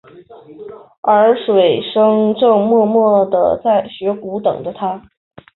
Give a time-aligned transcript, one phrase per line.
[1.01, 4.99] 而水笙正默默地在雪谷等着他。